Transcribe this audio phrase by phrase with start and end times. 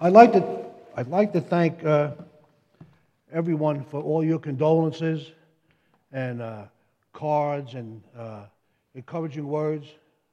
[0.00, 2.12] I'd like to, I'd like to thank uh,
[3.32, 5.32] everyone for all your condolences
[6.12, 6.66] and uh,
[7.12, 8.42] cards and uh,
[8.94, 9.88] encouraging words.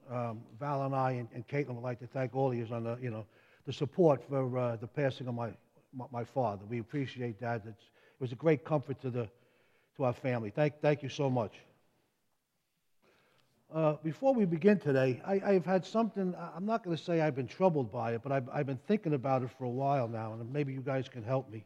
[0.07, 2.83] Um, Val and I and, and Caitlin would like to thank all of you on
[2.83, 3.25] the, you know,
[3.65, 5.49] the support for uh, the passing of my,
[5.95, 6.61] my, my father.
[6.69, 7.63] We appreciate that.
[7.67, 9.27] It's, it was a great comfort to, the,
[9.97, 10.51] to our family.
[10.51, 11.53] Thank, thank you so much.
[13.73, 17.35] Uh, before we begin today, I, have had something, I'm not going to say I've
[17.35, 20.33] been troubled by it, but I've, I've, been thinking about it for a while now,
[20.33, 21.65] and maybe you guys can help me.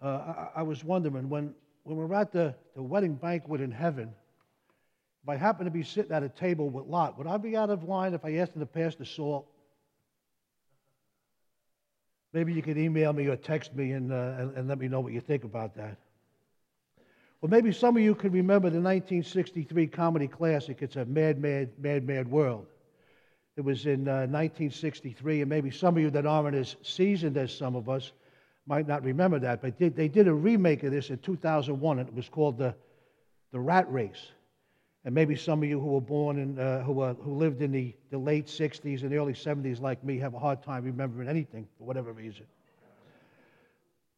[0.00, 4.14] Uh, I, I, was wondering, when, when we're at the, the wedding banquet in heaven,
[5.24, 7.70] if I happen to be sitting at a table with Lot, would I be out
[7.70, 9.46] of line if I asked him to pass the salt?
[12.32, 15.00] Maybe you could email me or text me and, uh, and, and let me know
[15.00, 15.98] what you think about that.
[17.40, 21.70] Well, maybe some of you can remember the 1963 comedy classic, It's a Mad, Mad,
[21.78, 22.66] Mad, Mad World.
[23.56, 27.56] It was in uh, 1963, and maybe some of you that aren't as seasoned as
[27.56, 28.12] some of us
[28.66, 32.08] might not remember that, but they, they did a remake of this in 2001, and
[32.08, 32.74] it was called The,
[33.52, 34.32] the Rat Race.
[35.04, 37.70] And maybe some of you who were born in, uh, who, uh, who lived in
[37.70, 41.28] the, the late 60s and the early 70s, like me, have a hard time remembering
[41.28, 42.46] anything for whatever reason.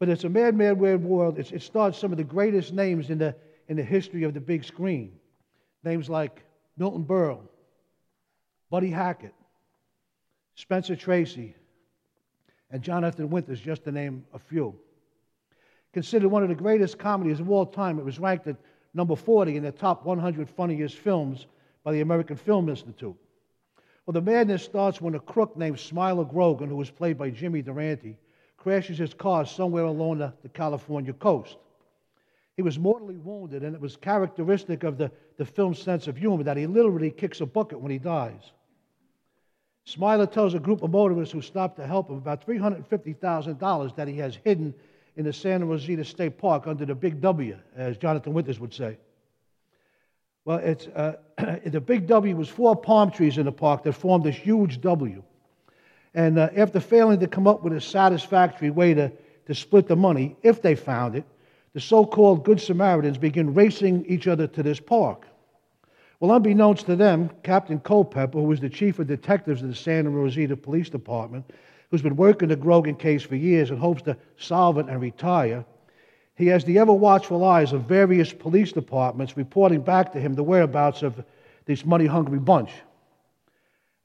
[0.01, 1.39] But it's a mad, mad, weird world.
[1.39, 3.37] It's, it stars some of the greatest names in the,
[3.69, 5.12] in the history of the big screen.
[5.84, 6.42] Names like
[6.77, 7.42] Milton Berle,
[8.70, 9.34] Buddy Hackett,
[10.55, 11.55] Spencer Tracy,
[12.70, 14.75] and Jonathan Winters, just to name a few.
[15.92, 18.57] Considered one of the greatest comedies of all time, it was ranked at
[18.95, 21.47] number 40 in the top 100 funniest films
[21.85, 23.17] by the American Film Institute.
[24.07, 27.61] Well, the madness starts when a crook named Smiler Grogan, who was played by Jimmy
[27.61, 28.17] Durante,
[28.61, 31.56] crashes his car somewhere along the, the California coast.
[32.56, 36.45] He was mortally wounded, and it was characteristic of the, the film's sense of humor
[36.45, 38.52] that he literally kicks a bucket when he dies.
[39.86, 44.18] Smiler tells a group of motorists who stopped to help him about $350,000 that he
[44.18, 44.74] has hidden
[45.17, 48.98] in the Santa Rosita State Park under the Big W, as Jonathan Winters would say.
[50.45, 51.17] Well, it's, uh,
[51.64, 55.23] the Big W was four palm trees in the park that formed this huge W.
[56.15, 59.13] And uh, after failing to come up with a satisfactory way to,
[59.47, 61.25] to split the money, if they found it,
[61.73, 65.27] the so called Good Samaritans begin racing each other to this park.
[66.19, 70.11] Well, unbeknownst to them, Captain Culpepper, who was the chief of detectives of the Santa
[70.11, 71.51] Rosita Police Department,
[71.91, 75.65] who's been working the Grogan case for years and hopes to solve it and retire,
[76.37, 80.42] he has the ever watchful eyes of various police departments reporting back to him the
[80.42, 81.23] whereabouts of
[81.67, 82.71] this money hungry bunch.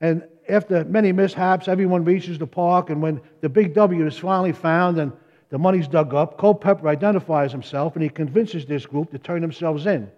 [0.02, 4.52] And after many mishaps, everyone reaches the park, and when the big W is finally
[4.52, 5.12] found and
[5.50, 9.86] the money's dug up, Culpepper identifies himself and he convinces this group to turn themselves
[9.86, 10.12] in.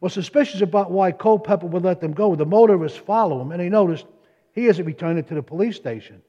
[0.00, 3.68] Well, suspicious about why Culpepper would let them go, the motorists follow him and they
[3.68, 4.04] notice
[4.52, 6.22] he isn't returning to the police station.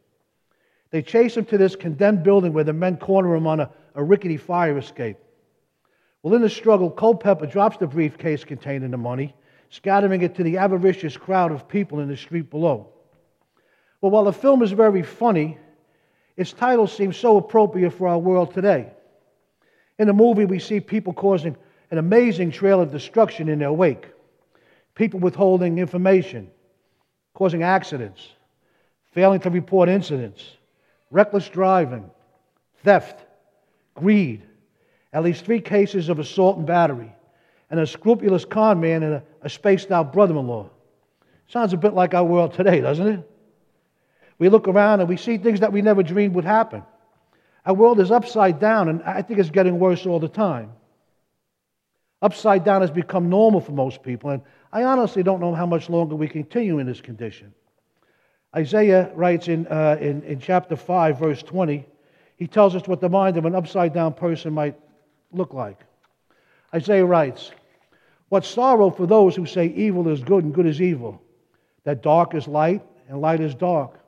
[0.92, 4.04] They chase him to this condemned building where the men corner him on a, a
[4.04, 5.18] rickety fire escape.
[6.24, 9.36] Well, in the struggle, Culpepper drops the briefcase containing the money
[9.70, 12.90] scattering it to the avaricious crowd of people in the street below.
[14.02, 15.58] Well, while the film is very funny,
[16.38, 18.92] its title seems so appropriate for our world today.
[19.98, 21.56] In the movie, we see people causing
[21.92, 24.08] an amazing trail of destruction in their wake,
[24.96, 26.50] people withholding information,
[27.34, 28.28] causing accidents,
[29.12, 30.58] failing to report incidents,
[31.10, 32.10] reckless driving,
[32.84, 33.26] theft,
[33.94, 34.44] greed,
[35.14, 37.15] at least three cases of assault and battery,
[37.70, 40.70] and a scrupulous con man and a, a spaced out brother in law.
[41.48, 43.30] Sounds a bit like our world today, doesn't it?
[44.38, 46.84] We look around and we see things that we never dreamed would happen.
[47.66, 50.72] Our world is upside down, and I think it's getting worse all the time.
[52.22, 55.90] Upside down has become normal for most people, and I honestly don't know how much
[55.90, 57.54] longer we continue in this condition.
[58.56, 61.86] Isaiah writes in, uh, in, in chapter 5, verse 20,
[62.38, 64.76] he tells us what the mind of an upside down person might
[65.32, 65.80] look like.
[66.76, 67.52] Isaiah writes,
[68.30, 71.22] What sorrow for those who say evil is good and good is evil,
[71.86, 74.00] that dark is light and light is dark,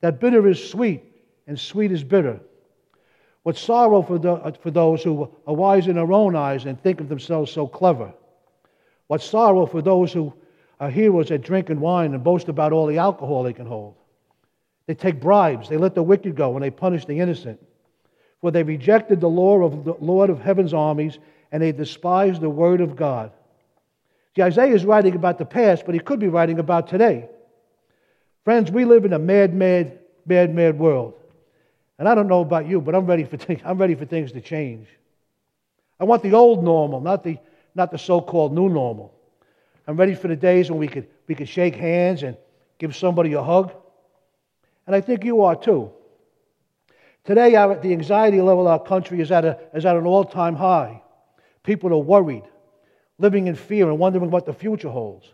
[0.00, 1.04] that bitter is sweet
[1.46, 2.40] and sweet is bitter.
[3.44, 7.00] What sorrow for, the, for those who are wise in their own eyes and think
[7.00, 8.12] of themselves so clever.
[9.06, 10.32] What sorrow for those who
[10.80, 13.94] are heroes at drinking wine and boast about all the alcohol they can hold.
[14.86, 17.64] They take bribes, they let the wicked go, and they punish the innocent.
[18.40, 21.18] For they rejected the law of the Lord of heaven's armies
[21.52, 23.30] and they despise the word of God.
[24.34, 27.28] See, Isaiah is writing about the past, but he could be writing about today.
[28.44, 31.14] Friends, we live in a mad, mad, mad, mad world.
[31.98, 34.32] And I don't know about you, but I'm ready for, th- I'm ready for things
[34.32, 34.88] to change.
[36.00, 37.38] I want the old normal, not the,
[37.74, 39.14] not the so called new normal.
[39.86, 42.36] I'm ready for the days when we could, we could shake hands and
[42.78, 43.72] give somebody a hug.
[44.86, 45.92] And I think you are too.
[47.24, 50.24] Today, our, the anxiety level of our country is at, a, is at an all
[50.24, 51.01] time high.
[51.62, 52.44] People are worried,
[53.18, 55.26] living in fear, and wondering what the future holds.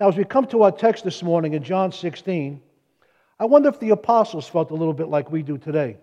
[0.00, 2.60] Now, as we come to our text this morning in John 16,
[3.38, 5.98] I wonder if the apostles felt a little bit like we do today.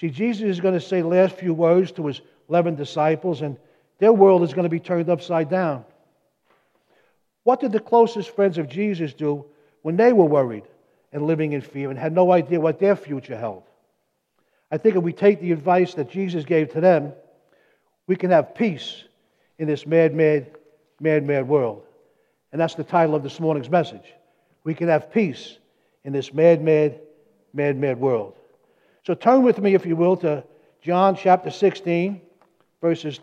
[0.00, 3.56] See, Jesus is going to say the last few words to his 11 disciples, and
[3.98, 5.84] their world is going to be turned upside down.
[7.44, 9.46] What did the closest friends of Jesus do
[9.82, 10.64] when they were worried
[11.12, 13.64] and living in fear and had no idea what their future held?
[14.70, 17.12] I think if we take the advice that Jesus gave to them,
[18.12, 19.04] we can have peace
[19.58, 20.54] in this mad, mad,
[21.00, 21.82] mad, mad world.
[22.52, 24.12] And that's the title of this morning's message.
[24.64, 25.56] We can have peace
[26.04, 27.00] in this mad, mad,
[27.54, 28.34] mad, mad world.
[29.06, 30.44] So turn with me, if you will, to
[30.82, 32.20] John chapter 16,
[32.82, 33.18] verses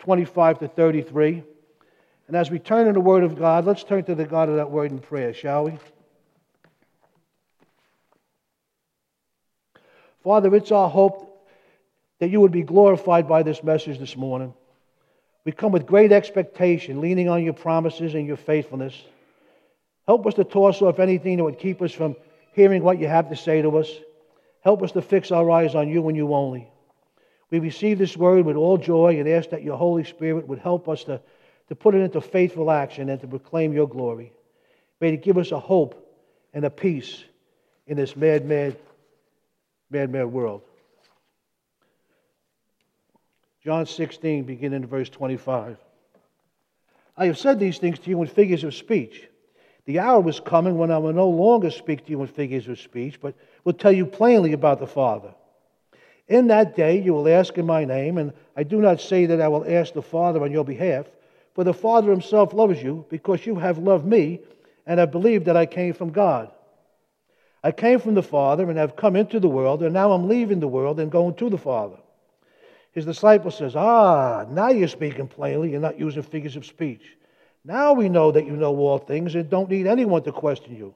[0.00, 1.42] 25 to 33.
[2.28, 4.56] And as we turn to the Word of God, let's turn to the God of
[4.56, 5.78] that Word in prayer, shall we?
[10.22, 11.35] Father, it's our hope
[12.18, 14.54] that you would be glorified by this message this morning.
[15.44, 19.00] We come with great expectation, leaning on your promises and your faithfulness.
[20.06, 22.16] Help us to toss off anything that would keep us from
[22.52, 23.90] hearing what you have to say to us.
[24.62, 26.68] Help us to fix our eyes on you and you only.
[27.50, 30.88] We receive this word with all joy and ask that your Holy Spirit would help
[30.88, 31.20] us to,
[31.68, 34.32] to put it into faithful action and to proclaim your glory.
[35.00, 36.02] May it give us a hope
[36.52, 37.22] and a peace
[37.86, 38.76] in this mad, mad,
[39.90, 40.62] mad, mad world.
[43.66, 45.76] John 16, beginning in verse 25.
[47.16, 49.26] I have said these things to you in figures of speech.
[49.86, 52.78] The hour was coming when I will no longer speak to you in figures of
[52.78, 53.34] speech, but
[53.64, 55.34] will tell you plainly about the Father.
[56.28, 59.40] In that day you will ask in my name, and I do not say that
[59.40, 61.06] I will ask the Father on your behalf,
[61.52, 64.38] for the Father himself loves you, because you have loved me
[64.86, 66.52] and have believed that I came from God.
[67.64, 70.60] I came from the Father and have come into the world, and now I'm leaving
[70.60, 71.96] the world and going to the Father.
[72.96, 77.02] His disciple says, Ah, now you're speaking plainly, you're not using figures of speech.
[77.62, 80.94] Now we know that you know all things and don't need anyone to question you.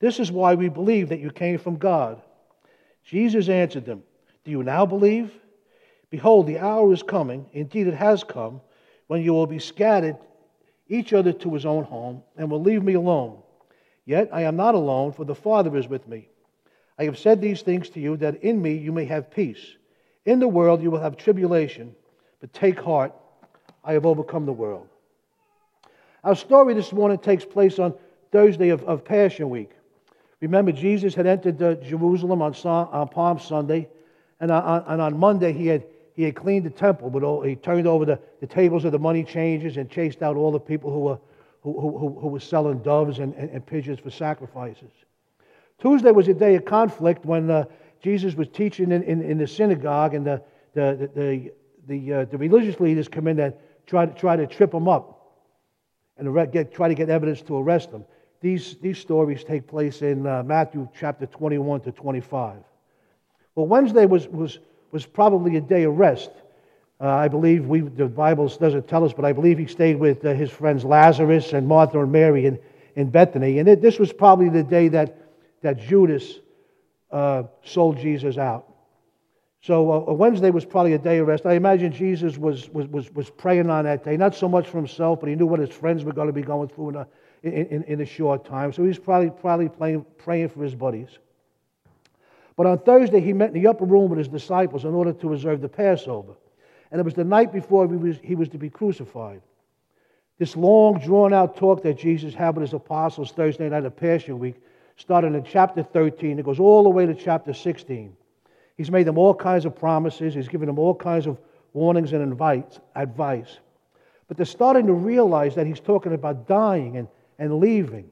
[0.00, 2.20] This is why we believe that you came from God.
[3.04, 4.02] Jesus answered them,
[4.44, 5.32] Do you now believe?
[6.10, 8.60] Behold, the hour is coming, indeed it has come,
[9.06, 10.16] when you will be scattered,
[10.88, 13.40] each other to his own home, and will leave me alone.
[14.04, 16.28] Yet I am not alone, for the Father is with me.
[16.98, 19.76] I have said these things to you, that in me you may have peace.
[20.30, 21.92] In the world you will have tribulation,
[22.40, 23.12] but take heart,
[23.82, 24.86] I have overcome the world.
[26.22, 27.94] Our story this morning takes place on
[28.30, 29.72] Thursday of, of Passion Week.
[30.40, 33.88] Remember, Jesus had entered uh, Jerusalem on, on, Palm Sunday,
[34.38, 35.82] and on, and on Monday he had,
[36.14, 39.00] he had cleaned the temple, but all, he turned over the, the tables of the
[39.00, 41.18] money changers and chased out all the people who were,
[41.62, 44.92] who, who, who were selling doves and, and, and, pigeons for sacrifices.
[45.80, 47.64] Tuesday was a day of conflict when uh,
[48.02, 50.42] Jesus was teaching in, in, in, the synagogue, and the,
[50.74, 51.52] the, the,
[51.86, 53.54] the, uh, the religious leaders come in and
[53.86, 55.20] try to, try to trip him up
[56.16, 58.04] and get, try to get evidence to arrest him.
[58.40, 62.56] These, these stories take place in uh, Matthew chapter 21 to 25.
[63.54, 64.58] Well, Wednesday was, was,
[64.92, 66.30] was probably a day of rest.
[67.00, 70.24] Uh, I believe we, the Bible doesn't tell us, but I believe he stayed with
[70.24, 72.58] uh, his friends Lazarus and Martha and Mary in,
[72.96, 73.58] in Bethany.
[73.58, 75.16] And it, this was probably the day that,
[75.62, 76.38] that Judas
[77.12, 78.66] uh, sold Jesus out.
[79.62, 81.44] So uh, Wednesday was probably a day of rest.
[81.44, 84.78] I imagine Jesus was, was, was, was praying on that day, not so much for
[84.78, 87.06] himself, but he knew what his friends were going to be going through in a,
[87.42, 88.72] in, in, a short time.
[88.72, 91.18] So he was probably, probably playing, praying for his buddies.
[92.56, 95.32] But on Thursday, he met in the upper room with his disciples in order to
[95.32, 96.34] observe the Passover.
[96.90, 99.42] And it was the night before he was, he was to be crucified.
[100.38, 104.38] This long, drawn out talk that Jesus had with his apostles Thursday night of Passion
[104.38, 104.56] Week
[105.00, 106.38] started in chapter 13.
[106.38, 108.14] It goes all the way to chapter 16.
[108.76, 111.38] He's made them all kinds of promises, he's given them all kinds of
[111.72, 113.58] warnings and invites, advice.
[114.28, 118.10] But they're starting to realize that he's talking about dying and, and leaving.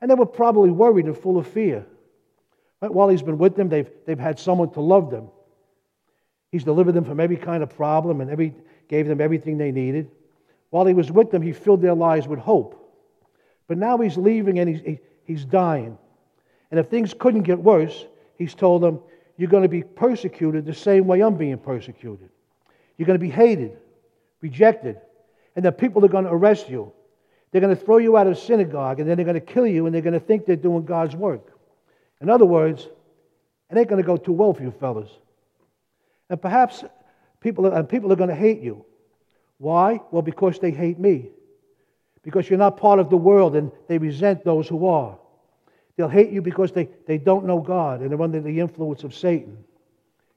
[0.00, 1.86] And they were probably worried and full of fear.
[2.80, 5.28] But while he's been with them, they've, they've had someone to love them.
[6.50, 8.54] He's delivered them from every kind of problem and every,
[8.88, 10.10] gave them everything they needed.
[10.70, 12.74] While he was with them, he filled their lives with hope.
[13.68, 15.98] But now he's leaving and he's, he, he's dying.
[16.70, 18.06] And if things couldn't get worse,
[18.36, 19.00] he's told them,
[19.36, 22.28] you're going to be persecuted the same way I'm being persecuted.
[22.96, 23.78] You're going to be hated,
[24.40, 25.00] rejected,
[25.54, 26.92] and the people are going to arrest you.
[27.50, 29.86] They're going to throw you out of synagogue, and then they're going to kill you,
[29.86, 31.52] and they're going to think they're doing God's work.
[32.20, 32.88] In other words,
[33.70, 35.10] it ain't going to go too well for you fellas.
[36.28, 36.84] And perhaps
[37.40, 38.84] people are, and people are going to hate you.
[39.58, 40.00] Why?
[40.10, 41.30] Well, because they hate me.
[42.22, 45.18] Because you're not part of the world and they resent those who are.
[45.98, 49.12] They'll hate you because they, they don't know God and they're under the influence of
[49.12, 49.58] Satan.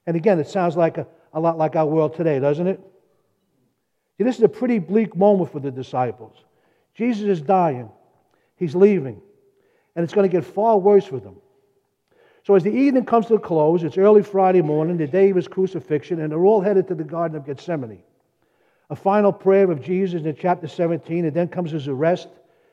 [0.08, 2.80] And again, it sounds like a, a lot like our world today, doesn't it?
[4.18, 6.36] See, this is a pretty bleak moment for the disciples.
[6.94, 7.88] Jesus is dying,
[8.56, 9.22] he's leaving,
[9.94, 11.36] and it's going to get far worse with them.
[12.42, 15.36] So, as the evening comes to a close, it's early Friday morning, the day of
[15.36, 18.02] his crucifixion, and they're all headed to the Garden of Gethsemane.
[18.90, 22.28] A final prayer of Jesus in chapter 17, and then comes his arrest,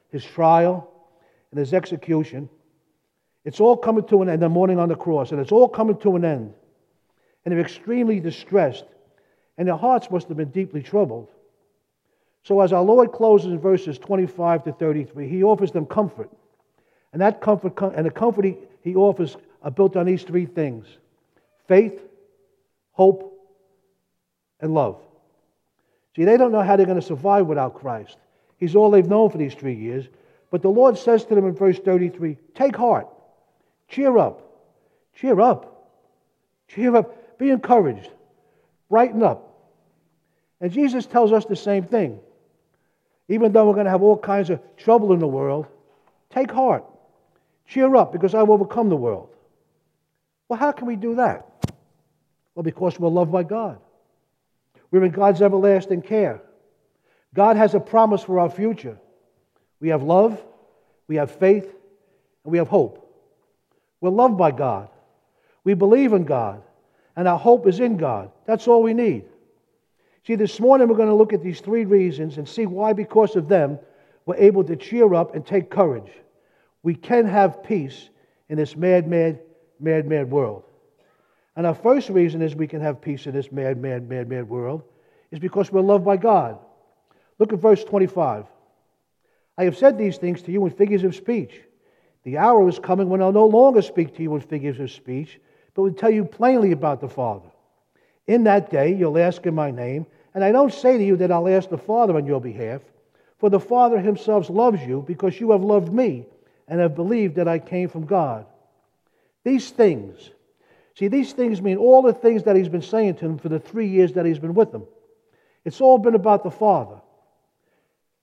[0.10, 0.92] his trial,
[1.52, 2.50] and his execution.
[3.50, 5.98] It's all coming to an end, the morning on the cross, and it's all coming
[6.02, 6.54] to an end.
[7.44, 8.86] And they're extremely distressed,
[9.58, 11.30] and their hearts must have been deeply troubled.
[12.44, 16.30] So, as our Lord closes in verses 25 to 33, he offers them comfort.
[17.12, 20.86] And that comfort, and the comfort he, he offers are built on these three things
[21.68, 22.04] faith,
[22.92, 23.34] hope,
[24.60, 25.02] and love.
[26.16, 28.18] See, they don't know how they're going to survive without Christ.
[28.58, 30.08] He's all they've known for these three years.
[30.52, 33.08] But the Lord says to them in verse 33 Take heart,
[33.90, 34.42] cheer up,
[35.16, 35.92] cheer up,
[36.68, 38.10] cheer up, be encouraged,
[38.90, 39.46] brighten up.
[40.62, 42.20] And Jesus tells us the same thing.
[43.28, 45.68] Even though we're going to have all kinds of trouble in the world,
[46.30, 46.84] take heart,
[47.68, 49.30] cheer up, because I've overcome the world.
[50.48, 51.46] Well, how can we do that?
[52.56, 53.80] Well, because we're loved by God.
[54.92, 56.42] We're in God's everlasting care.
[57.34, 58.98] God has a promise for our future.
[59.80, 60.44] We have love,
[61.08, 61.66] we have faith,
[62.44, 63.09] and we have hope.
[64.02, 64.90] We're loved by God.
[65.64, 66.62] We believe in God,
[67.16, 68.32] and our hope is in God.
[68.46, 69.26] That's all we need.
[70.26, 73.36] See, this morning we're going to look at these three reasons and see why, because
[73.36, 73.80] of them,
[74.26, 76.12] we're able to cheer up and take courage.
[76.84, 78.10] We can have peace
[78.48, 79.40] in this mad, mad,
[79.80, 80.64] mad, mad world.
[81.56, 84.48] And our first reason is we can have peace in this mad, mad, mad, mad
[84.48, 84.84] world
[85.32, 86.58] is because we're loved by God.
[87.38, 88.46] Look at verse 25.
[89.58, 91.62] I have said these things to you in figures of speech.
[92.30, 95.40] The hour is coming when I'll no longer speak to you in figures of speech,
[95.74, 97.50] but will tell you plainly about the Father.
[98.28, 100.06] In that day you'll ask in my name,
[100.36, 102.82] and I don't say to you that I'll ask the Father on your behalf,
[103.40, 106.28] for the Father himself loves you because you have loved me
[106.68, 108.46] and have believed that I came from God.
[109.44, 110.30] These things,
[111.00, 113.60] see, these things mean all the things that he's been saying to them for the
[113.60, 114.86] three years that he's been with them.
[115.66, 117.02] It's all been about the Father.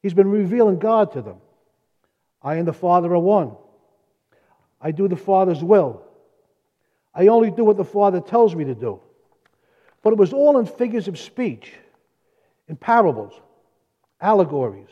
[0.01, 1.39] He's been revealing God to them.
[2.41, 3.57] I and the Father are one.
[4.81, 6.03] I do the Father's will.
[7.15, 9.01] I only do what the Father tells me to do.
[10.03, 11.73] But it was all in figures of speech,
[12.69, 13.33] in parables,
[14.21, 14.89] allegories.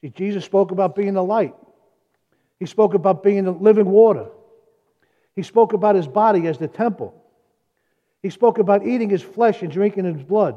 [0.00, 1.54] See, Jesus spoke about being the light.
[2.58, 4.26] He spoke about being the living water.
[5.34, 7.14] He spoke about his body as the temple.
[8.22, 10.56] He spoke about eating his flesh and drinking his blood.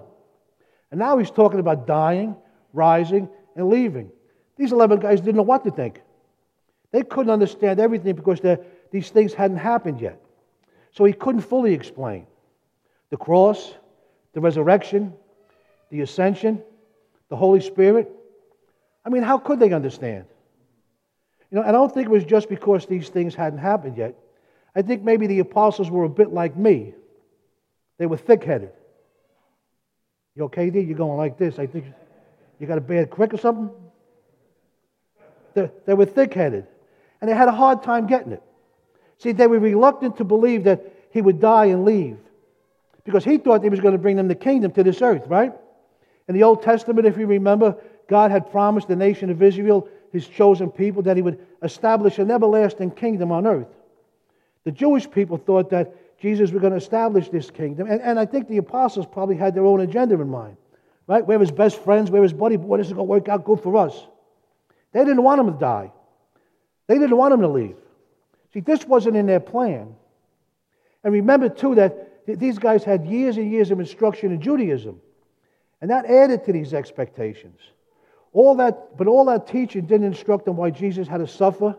[0.89, 2.35] And now he's talking about dying,
[2.73, 4.11] rising, and leaving.
[4.57, 6.01] These 11 guys didn't know what to think.
[6.91, 8.41] They couldn't understand everything because
[8.91, 10.21] these things hadn't happened yet.
[10.91, 12.27] So he couldn't fully explain
[13.09, 13.73] the cross,
[14.33, 15.13] the resurrection,
[15.89, 16.61] the ascension,
[17.29, 18.11] the Holy Spirit.
[19.05, 20.25] I mean, how could they understand?
[21.49, 24.15] You know, I don't think it was just because these things hadn't happened yet.
[24.75, 26.93] I think maybe the apostles were a bit like me.
[27.97, 28.71] They were thick headed.
[30.35, 30.79] You okay, D?
[30.79, 31.59] You're going like this.
[31.59, 31.85] I think
[32.59, 33.69] you got a bad crick or something?
[35.53, 36.67] They, they were thick headed,
[37.21, 38.43] and they had a hard time getting it.
[39.19, 42.17] See, they were reluctant to believe that he would die and leave
[43.03, 45.53] because he thought he was going to bring them the kingdom to this earth, right?
[46.27, 47.75] In the Old Testament, if you remember,
[48.07, 52.31] God had promised the nation of Israel, his chosen people, that he would establish an
[52.31, 53.67] everlasting kingdom on earth.
[54.63, 57.89] The Jewish people thought that Jesus was going to establish this kingdom.
[57.89, 60.57] And, and I think the apostles probably had their own agenda in mind.
[61.07, 61.25] Right?
[61.25, 63.59] We're his best friends, we're his buddy, boy, this is going to work out good
[63.61, 64.07] for us.
[64.93, 65.91] They didn't want him to die.
[66.91, 67.77] They didn't want him to leave.
[68.53, 69.95] See, this wasn't in their plan.
[71.05, 74.99] And remember, too, that these guys had years and years of instruction in Judaism.
[75.79, 77.57] And that added to these expectations.
[78.33, 81.77] All that, but all that teaching didn't instruct them why Jesus had to suffer,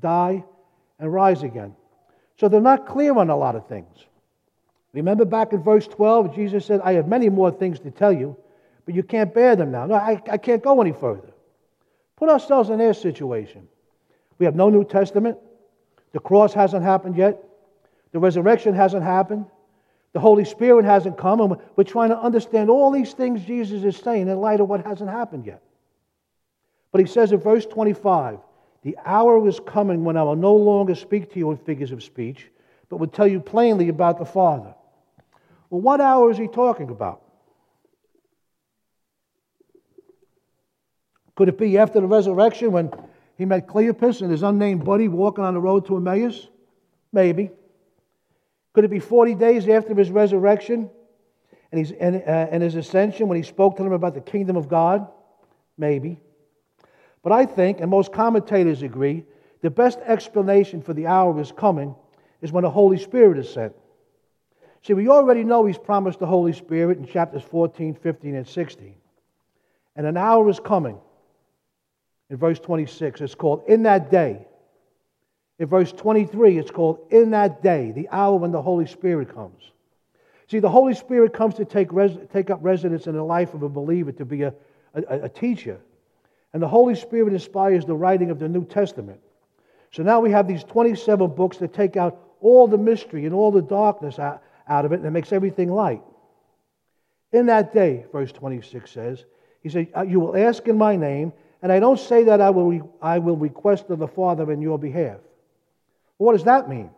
[0.00, 0.42] die,
[0.98, 1.76] and rise again.
[2.40, 3.98] So they're not clear on a lot of things.
[4.94, 8.34] Remember back in verse 12, Jesus said, I have many more things to tell you,
[8.86, 9.84] but you can't bear them now.
[9.84, 11.34] No, I, I can't go any further.
[12.16, 13.68] Put ourselves in their situation.
[14.38, 15.38] We have no New Testament.
[16.12, 17.42] The cross hasn't happened yet.
[18.12, 19.46] The resurrection hasn't happened.
[20.12, 21.40] The Holy Spirit hasn't come.
[21.40, 24.86] And we're trying to understand all these things Jesus is saying in light of what
[24.86, 25.62] hasn't happened yet.
[26.92, 28.38] But he says in verse 25,
[28.82, 32.02] the hour is coming when I will no longer speak to you in figures of
[32.02, 32.50] speech,
[32.88, 34.74] but will tell you plainly about the Father.
[35.70, 37.22] Well, what hour is he talking about?
[41.34, 42.90] Could it be after the resurrection when
[43.36, 46.48] he met Cleopas and his unnamed buddy walking on the road to Emmaus?
[47.12, 47.50] Maybe.
[48.72, 50.90] Could it be 40 days after his resurrection
[51.72, 54.68] and, and, uh, and his ascension when he spoke to them about the kingdom of
[54.68, 55.06] God?
[55.78, 56.18] Maybe.
[57.22, 59.24] But I think, and most commentators agree,
[59.60, 61.94] the best explanation for the hour is coming
[62.40, 63.74] is when the Holy Spirit is sent.
[64.82, 68.94] See, we already know he's promised the Holy Spirit in chapters 14, 15, and 16.
[69.96, 70.98] And an hour is coming.
[72.30, 74.46] In verse 26, it's called In That Day.
[75.58, 79.62] In verse 23, it's called In That Day, the hour when the Holy Spirit comes.
[80.48, 83.62] See, the Holy Spirit comes to take, res- take up residence in the life of
[83.62, 84.54] a believer, to be a,
[84.94, 85.80] a, a teacher.
[86.52, 89.20] And the Holy Spirit inspires the writing of the New Testament.
[89.92, 93.50] So now we have these 27 books that take out all the mystery and all
[93.50, 96.02] the darkness out, out of it, and it makes everything light.
[97.32, 99.24] In that day, verse 26 says,
[99.62, 101.32] He said, You will ask in my name,
[101.66, 104.78] and I don't say that I will, I will request of the Father in your
[104.78, 105.16] behalf.
[106.16, 106.90] What does that mean?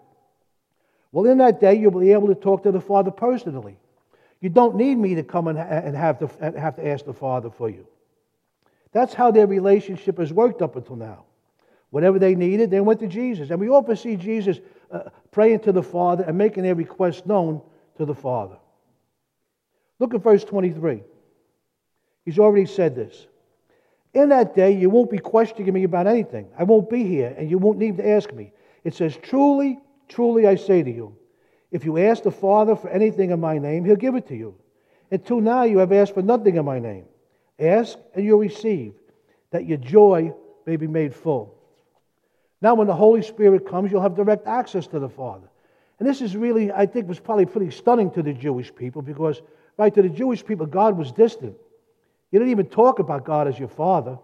[1.10, 3.78] Well, in that day, you'll be able to talk to the Father personally.
[4.42, 6.28] You don't need me to come and, and have, to,
[6.60, 7.86] have to ask the Father for you.
[8.92, 11.24] That's how their relationship has worked up until now.
[11.88, 13.48] Whatever they needed, they went to Jesus.
[13.48, 14.58] And we often see Jesus
[14.90, 17.62] uh, praying to the Father and making their request known
[17.96, 18.58] to the Father.
[19.98, 21.04] Look at verse 23.
[22.26, 23.26] He's already said this.
[24.14, 26.48] In that day, you won't be questioning me about anything.
[26.58, 28.52] I won't be here, and you won't need to ask me.
[28.84, 31.16] It says, Truly, truly, I say to you,
[31.70, 34.54] if you ask the Father for anything in my name, he'll give it to you.
[35.10, 37.04] Until now, you have asked for nothing in my name.
[37.58, 38.94] Ask, and you'll receive,
[39.50, 40.32] that your joy
[40.66, 41.54] may be made full.
[42.60, 45.48] Now, when the Holy Spirit comes, you'll have direct access to the Father.
[45.98, 49.42] And this is really, I think, was probably pretty stunning to the Jewish people because,
[49.76, 51.56] right, to the Jewish people, God was distant.
[52.30, 54.18] You didn't even talk about God as your Father.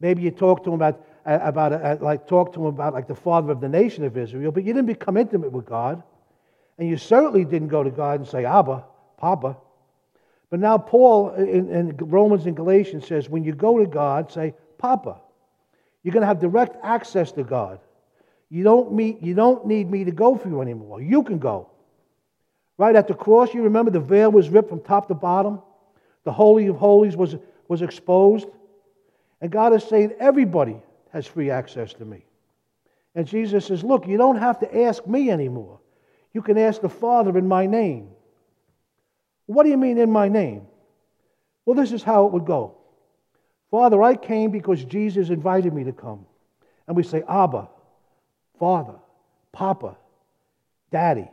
[0.00, 2.92] Maybe you talked to him about, uh, about uh, uh, like, talk to him about
[2.92, 6.02] like the Father of the nation of Israel, but you didn't become intimate with God.
[6.78, 8.84] And you certainly didn't go to God and say, Abba,
[9.18, 9.56] Papa.
[10.50, 14.30] But now Paul uh, in, in Romans and Galatians says, when you go to God,
[14.30, 15.20] say, Papa.
[16.02, 17.78] You're going to have direct access to God.
[18.50, 21.00] You don't, meet, you don't need me to go for you anymore.
[21.00, 21.70] You can go.
[22.76, 25.62] Right at the cross, you remember the veil was ripped from top to bottom?
[26.24, 27.36] The Holy of Holies was,
[27.68, 28.46] was exposed.
[29.40, 30.76] And God is saying, everybody
[31.12, 32.24] has free access to me.
[33.14, 35.80] And Jesus says, Look, you don't have to ask me anymore.
[36.32, 38.08] You can ask the Father in my name.
[39.46, 40.66] What do you mean in my name?
[41.66, 42.76] Well, this is how it would go.
[43.70, 46.26] Father, I came because Jesus invited me to come.
[46.86, 47.68] And we say, Abba,
[48.58, 48.96] Father,
[49.52, 49.96] Papa,
[50.90, 51.28] Daddy.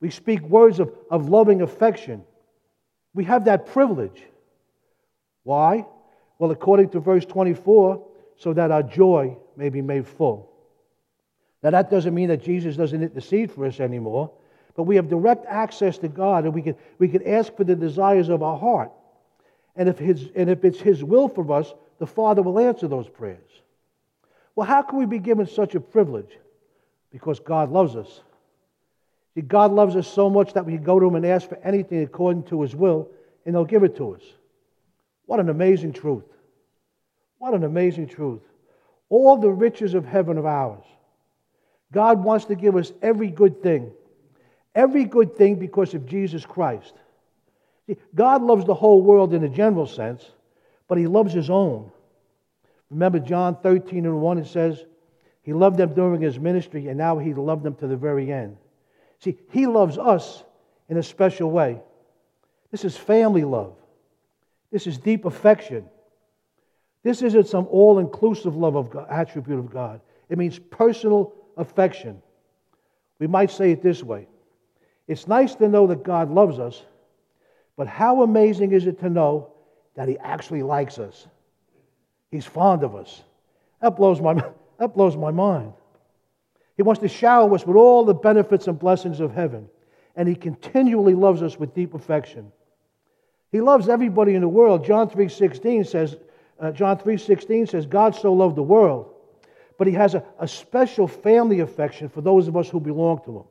[0.00, 2.24] We speak words of, of loving affection.
[3.16, 4.22] We have that privilege.
[5.42, 5.86] Why?
[6.38, 10.52] Well, according to verse 24, so that our joy may be made full.
[11.62, 14.30] Now, that doesn't mean that Jesus doesn't intercede for us anymore,
[14.76, 17.74] but we have direct access to God and we can, we can ask for the
[17.74, 18.92] desires of our heart.
[19.76, 23.08] And if, his, and if it's His will for us, the Father will answer those
[23.08, 23.48] prayers.
[24.54, 26.38] Well, how can we be given such a privilege?
[27.10, 28.20] Because God loves us.
[29.36, 31.58] See, God loves us so much that we can go to Him and ask for
[31.58, 33.10] anything according to His will,
[33.44, 34.22] and He'll give it to us.
[35.26, 36.24] What an amazing truth.
[37.36, 38.40] What an amazing truth.
[39.10, 40.84] All the riches of heaven are ours.
[41.92, 43.92] God wants to give us every good thing.
[44.74, 46.94] Every good thing because of Jesus Christ.
[47.86, 50.24] See, God loves the whole world in a general sense,
[50.88, 51.92] but he loves his own.
[52.90, 54.82] Remember John 13 and 1, it says,
[55.42, 58.56] He loved them during his ministry, and now he loved them to the very end.
[59.20, 60.44] See, he loves us
[60.88, 61.80] in a special way.
[62.70, 63.74] This is family love.
[64.70, 65.88] This is deep affection.
[67.02, 70.00] This isn't some all inclusive love of God, attribute of God.
[70.28, 72.20] It means personal affection.
[73.18, 74.26] We might say it this way
[75.06, 76.82] It's nice to know that God loves us,
[77.76, 79.52] but how amazing is it to know
[79.94, 81.26] that He actually likes us?
[82.30, 83.22] He's fond of us.
[83.80, 84.34] That blows my,
[84.78, 85.72] that blows my mind.
[86.76, 89.68] He wants to shower us with all the benefits and blessings of heaven,
[90.14, 92.52] and He continually loves us with deep affection.
[93.52, 94.84] He loves everybody in the world.
[94.84, 96.16] John 3.16 says,
[96.60, 99.14] uh, John 3.16 says, God so loved the world,
[99.78, 103.38] but He has a, a special family affection for those of us who belong to
[103.38, 103.44] Him.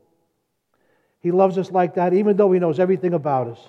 [1.22, 3.60] He loves us like that, even though He knows everything about us.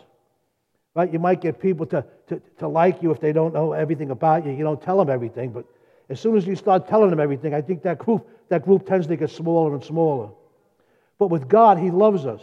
[0.94, 1.10] Right?
[1.10, 4.44] You might get people to, to, to like you if they don't know everything about
[4.44, 4.52] you.
[4.52, 5.64] You don't tell them everything, but
[6.08, 9.06] as soon as you start telling them everything, I think that group, that group tends
[9.06, 10.30] to get smaller and smaller.
[11.18, 12.42] But with God, He loves us,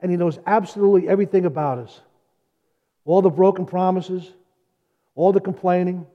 [0.00, 2.00] and He knows absolutely everything about us.
[3.04, 4.32] All the broken promises,
[5.14, 6.06] all the complaining,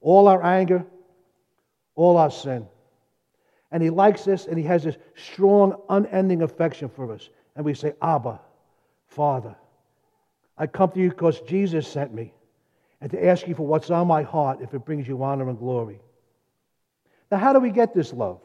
[0.00, 0.84] all our anger,
[1.94, 2.66] all our sin.
[3.70, 7.28] And He likes us, and He has this strong, unending affection for us.
[7.54, 8.40] And we say, Abba,
[9.06, 9.54] Father.
[10.56, 12.34] I come to you because Jesus sent me,
[13.00, 15.58] and to ask you for what's on my heart if it brings you honor and
[15.58, 16.00] glory.
[17.30, 18.40] Now, how do we get this love?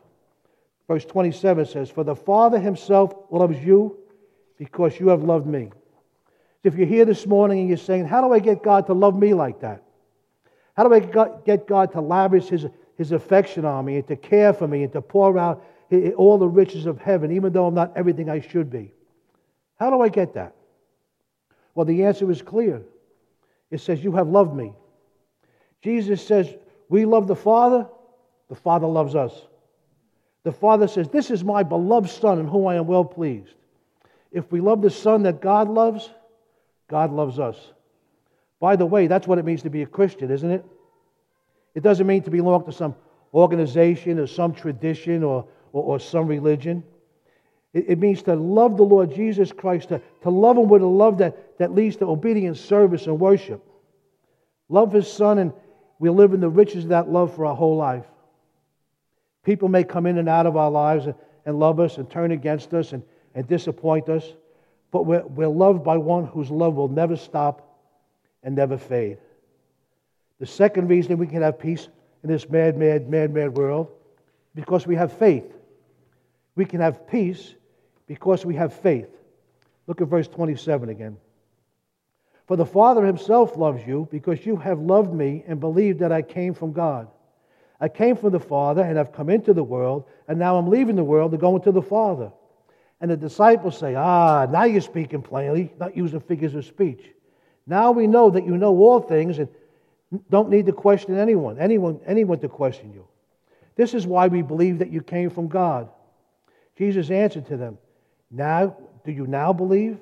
[0.88, 3.98] Verse 27 says, For the Father himself loves you
[4.58, 5.72] because you have loved me.
[6.64, 9.18] If you're here this morning and you're saying, How do I get God to love
[9.18, 9.84] me like that?
[10.76, 11.00] How do I
[11.46, 12.66] get God to lavish his,
[12.98, 15.64] his affection on me and to care for me and to pour out
[16.18, 18.94] all the riches of heaven, even though I'm not everything I should be?
[19.80, 20.56] How do I get that?
[21.74, 22.82] Well, the answer is clear.
[23.72, 24.74] It says, You have loved me.
[25.82, 26.54] Jesus says,
[26.90, 27.88] We love the Father,
[28.50, 29.34] the Father loves us.
[30.44, 33.54] The Father says, This is my beloved Son in whom I am well pleased.
[34.32, 36.10] If we love the Son that God loves,
[36.88, 37.58] God loves us.
[38.60, 40.66] By the way, that's what it means to be a Christian, isn't it?
[41.74, 42.96] It doesn't mean to belong to some
[43.34, 46.84] organization or some tradition or, or, or some religion.
[47.74, 50.88] It, it, means to love the Lord Jesus Christ, to, to love Him with a
[50.88, 53.62] love that, that leads to obedience, service, and worship.
[54.70, 55.52] Love His Son, and
[56.00, 58.06] we live in the riches of that love for our whole life.
[59.46, 61.08] People may come in and out of our lives
[61.46, 63.04] and, love us and turn against us and,
[63.36, 64.34] and disappoint us,
[64.92, 67.80] but we're, we're loved by one whose love will never stop
[68.42, 69.20] and never fade.
[70.40, 71.88] The second reason we can have peace
[72.24, 73.90] in this mad, mad, mad, mad world
[74.56, 75.46] because we have faith.
[76.56, 77.54] We can have peace
[78.08, 79.10] because we have faith.
[79.86, 81.18] Look at verse 27 again.
[82.48, 86.24] For the Father himself loves you because you have loved me and believed that I
[86.24, 87.08] came from God.
[87.80, 90.96] I came from the Father and I've come into the world, and now I'm leaving
[90.96, 92.32] the world to go into the Father.
[93.02, 97.04] And the disciples say, Ah, now you're speaking plainly, not using figures of speech.
[97.68, 99.50] Now we know that you know all things and
[100.30, 103.06] don't need to question anyone, anyone, anyone to question you.
[103.76, 105.90] This is why we believe that you came from God.
[106.78, 107.78] Jesus answered to them,
[108.32, 110.00] Now, do you now believe?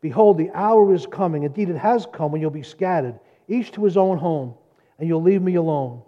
[0.00, 1.42] Behold, the hour is coming.
[1.42, 4.54] Indeed, it has come when you'll be scattered, each to his own home,
[4.98, 6.02] and you'll leave me alone.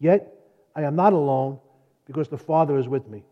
[0.00, 0.34] Yet
[0.74, 1.60] I am not alone
[2.06, 3.22] because the Father is with me.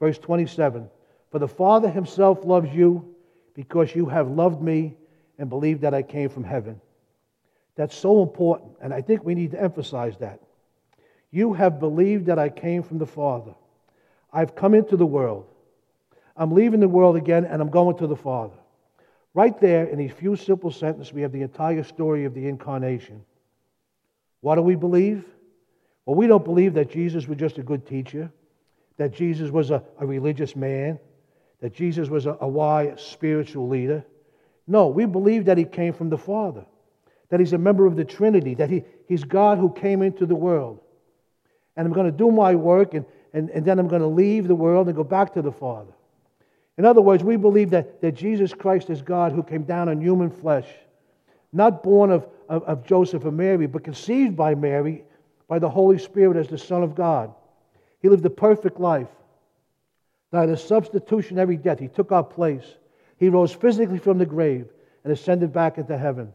[0.00, 0.90] Verse 27
[1.30, 3.14] For the Father himself loves you
[3.54, 4.96] because you have loved me
[5.38, 6.80] and believed that I came from heaven.
[7.76, 10.40] That's so important, and I think we need to emphasize that.
[11.30, 13.54] You have believed that I came from the Father.
[14.32, 15.46] I've come into the world.
[16.36, 18.56] I'm leaving the world again, and I'm going to the Father.
[19.34, 23.22] Right there, in these few simple sentences, we have the entire story of the incarnation.
[24.40, 25.24] What do we believe?
[26.06, 28.30] Well, we don't believe that Jesus was just a good teacher,
[28.96, 30.98] that Jesus was a, a religious man,
[31.60, 34.04] that Jesus was a, a wise spiritual leader.
[34.68, 36.64] No, we believe that he came from the Father,
[37.28, 40.34] that he's a member of the Trinity, that he, he's God who came into the
[40.34, 40.80] world.
[41.76, 44.46] And I'm going to do my work, and, and, and then I'm going to leave
[44.46, 45.92] the world and go back to the Father.
[46.78, 50.00] In other words, we believe that, that Jesus Christ is God who came down in
[50.00, 50.68] human flesh,
[51.52, 55.04] not born of, of, of Joseph and Mary, but conceived by Mary
[55.48, 57.32] by the Holy Spirit as the Son of God.
[58.00, 59.08] He lived a perfect life,
[60.32, 61.78] died a substitutionary death.
[61.78, 62.64] He took our place.
[63.18, 64.68] He rose physically from the grave
[65.04, 66.32] and ascended back into heaven.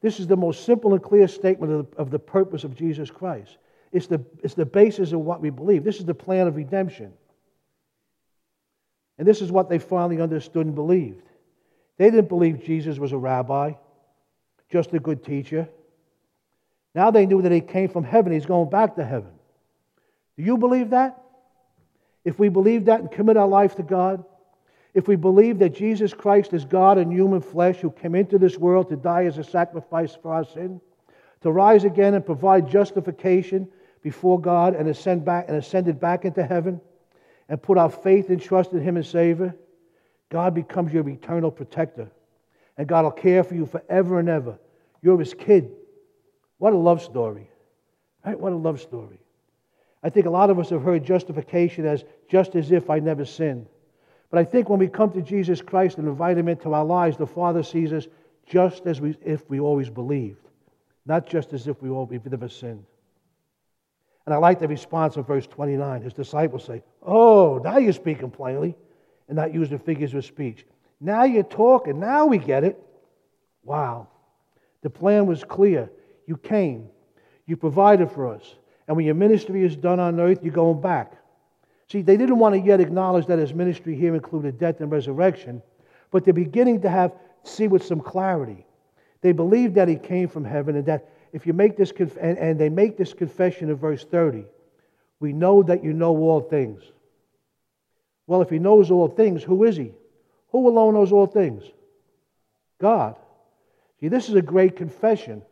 [0.00, 3.10] This is the most simple and clear statement of the, of the purpose of Jesus
[3.10, 3.58] Christ.
[3.92, 5.84] It's the, it's the basis of what we believe.
[5.84, 7.12] This is the plan of redemption.
[9.18, 11.26] And this is what they finally understood and believed.
[11.98, 13.72] They didn't believe Jesus was a rabbi,
[14.70, 15.68] just a good teacher.
[16.94, 18.32] Now they knew that he came from heaven.
[18.32, 19.30] He's going back to heaven.
[20.36, 21.20] Do you believe that?
[22.24, 24.24] If we believe that and commit our life to God,
[24.92, 28.58] if we believe that Jesus Christ is God in human flesh who came into this
[28.58, 30.80] world to die as a sacrifice for our sin,
[31.42, 33.68] to rise again and provide justification
[34.02, 36.80] before God and ascend back and ascended back into heaven,
[37.48, 39.54] and put our faith and trust in Him as Savior,
[40.30, 42.10] God becomes your eternal protector.
[42.76, 44.58] And God will care for you forever and ever.
[45.02, 45.70] You're His kid.
[46.60, 47.50] What a love story.
[48.24, 48.38] Right?
[48.38, 49.18] What a love story.
[50.02, 53.24] I think a lot of us have heard justification as just as if I never
[53.24, 53.66] sinned.
[54.30, 57.16] But I think when we come to Jesus Christ and invite Him into our lives,
[57.16, 58.06] the Father sees us
[58.46, 60.46] just as we, if we always believed,
[61.06, 62.84] not just as if we always never sinned.
[64.26, 66.02] And I like the response of verse 29.
[66.02, 68.76] His disciples say, Oh, now you're speaking plainly
[69.28, 70.66] and not using figures of speech.
[71.00, 71.98] Now you're talking.
[71.98, 72.78] Now we get it.
[73.64, 74.08] Wow.
[74.82, 75.90] The plan was clear.
[76.26, 76.88] You came,
[77.46, 78.54] you provided for us.
[78.86, 81.14] And when your ministry is done on earth, you're going back.
[81.88, 85.62] See, they didn't want to yet acknowledge that his ministry here included death and resurrection,
[86.10, 88.66] but they're beginning to have see with some clarity.
[89.22, 92.38] They believe that he came from heaven and that if you make this conf- and,
[92.38, 94.44] and they make this confession in verse 30,
[95.20, 96.82] We know that you know all things.
[98.26, 99.92] Well, if he knows all things, who is he?
[100.52, 101.64] Who alone knows all things?
[102.80, 103.16] God.
[104.00, 105.42] See, this is a great confession.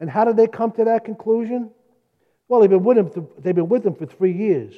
[0.00, 1.70] And how did they come to that conclusion?
[2.48, 4.74] Well, they've been with him, they've been with him for three years.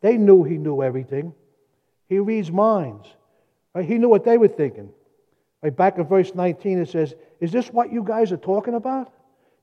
[0.00, 1.34] They knew he knew everything.
[2.08, 3.06] He reads minds.
[3.74, 3.84] Right?
[3.84, 4.90] He knew what they were thinking.
[5.62, 9.12] Right back in verse 19, it says, Is this what you guys are talking about?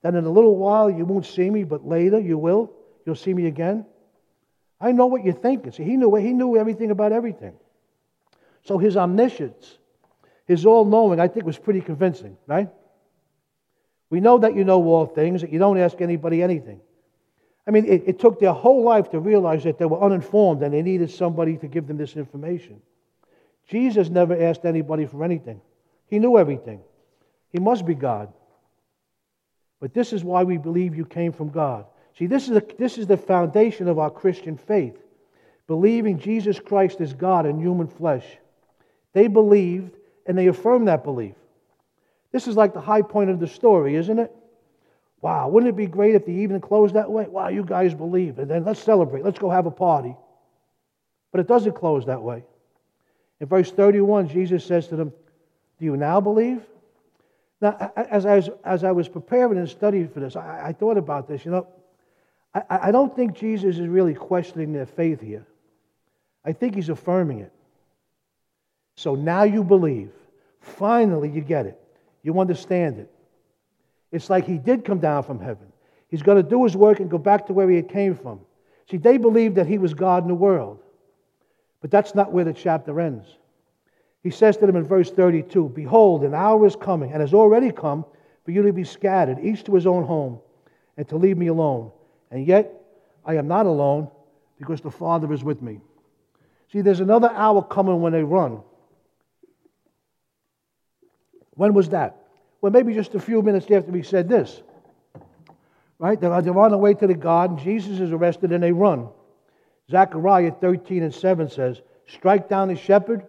[0.02, 2.70] That in a little while you won't see me, but later you will.
[3.06, 3.86] You'll see me again.
[4.80, 5.72] I know what you're thinking.
[5.72, 7.54] See, he knew, he knew everything about everything.
[8.64, 9.78] So his omniscience,
[10.46, 12.68] his all knowing, I think was pretty convincing, right?
[14.10, 16.80] We know that you know all things, that you don't ask anybody anything.
[17.66, 20.72] I mean, it, it, took their whole life to realize that they were uninformed and
[20.72, 22.80] they needed somebody to give them this information.
[23.66, 25.60] Jesus never asked anybody for anything,
[26.06, 26.80] he knew everything.
[27.50, 28.32] He must be God.
[29.80, 31.86] But this is why we believe you came from God.
[32.18, 34.96] See, this is, a, this is the foundation of our Christian faith
[35.66, 38.24] believing Jesus Christ is God in human flesh.
[39.12, 41.34] They believed and they affirmed that belief.
[42.36, 44.30] This is like the high point of the story, isn't it?
[45.22, 47.24] Wow, wouldn't it be great if the evening closed that way?
[47.26, 48.38] Wow, you guys believe.
[48.38, 49.24] And then let's celebrate.
[49.24, 50.14] Let's go have a party.
[51.32, 52.44] But it doesn't close that way.
[53.40, 55.14] In verse 31, Jesus says to them,
[55.78, 56.60] Do you now believe?
[57.62, 60.98] Now, as I was, as I was preparing and studying for this, I, I thought
[60.98, 61.42] about this.
[61.42, 61.66] You know,
[62.54, 65.46] I, I don't think Jesus is really questioning their faith here.
[66.44, 67.52] I think he's affirming it.
[68.98, 70.10] So now you believe.
[70.60, 71.80] Finally, you get it.
[72.26, 73.08] You understand it.
[74.10, 75.72] It's like he did come down from heaven.
[76.08, 78.40] He's going to do his work and go back to where he came from.
[78.90, 80.80] See, they believed that he was God in the world.
[81.80, 83.28] But that's not where the chapter ends.
[84.24, 87.70] He says to them in verse 32 Behold, an hour is coming, and has already
[87.70, 88.04] come,
[88.44, 90.40] for you to be scattered, each to his own home,
[90.96, 91.92] and to leave me alone.
[92.32, 92.72] And yet,
[93.24, 94.10] I am not alone,
[94.58, 95.78] because the Father is with me.
[96.72, 98.62] See, there's another hour coming when they run.
[101.56, 102.16] When was that?
[102.60, 104.62] Well, maybe just a few minutes after we said this.
[105.98, 106.20] Right?
[106.20, 107.58] They're, they're on the way to the garden.
[107.58, 109.08] Jesus is arrested and they run.
[109.90, 113.26] Zechariah 13 and 7 says, Strike down the shepherd,